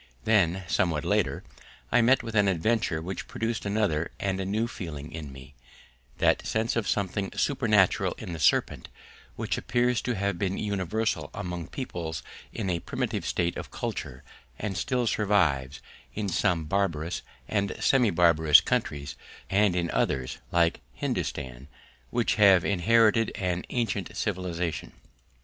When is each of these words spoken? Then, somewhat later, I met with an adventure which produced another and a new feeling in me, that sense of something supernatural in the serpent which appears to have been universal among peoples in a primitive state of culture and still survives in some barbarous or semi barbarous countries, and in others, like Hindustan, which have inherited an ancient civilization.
Then, 0.23 0.63
somewhat 0.67 1.05
later, 1.05 1.43
I 1.91 2.01
met 2.01 2.23
with 2.23 2.33
an 2.33 2.47
adventure 2.47 3.03
which 3.03 3.27
produced 3.27 3.67
another 3.67 4.09
and 4.19 4.39
a 4.41 4.45
new 4.45 4.67
feeling 4.67 5.11
in 5.11 5.31
me, 5.31 5.53
that 6.17 6.43
sense 6.43 6.75
of 6.75 6.87
something 6.87 7.29
supernatural 7.35 8.13
in 8.17 8.33
the 8.33 8.39
serpent 8.39 8.89
which 9.35 9.59
appears 9.59 10.01
to 10.01 10.15
have 10.15 10.39
been 10.39 10.57
universal 10.57 11.29
among 11.35 11.67
peoples 11.67 12.23
in 12.51 12.67
a 12.67 12.79
primitive 12.79 13.27
state 13.27 13.55
of 13.57 13.69
culture 13.69 14.23
and 14.57 14.75
still 14.75 15.05
survives 15.05 15.81
in 16.15 16.27
some 16.29 16.65
barbarous 16.65 17.21
or 17.47 17.79
semi 17.79 18.09
barbarous 18.09 18.59
countries, 18.59 19.15
and 19.51 19.75
in 19.75 19.91
others, 19.91 20.39
like 20.51 20.81
Hindustan, 20.95 21.67
which 22.09 22.35
have 22.37 22.65
inherited 22.65 23.31
an 23.35 23.65
ancient 23.69 24.17
civilization. 24.17 24.93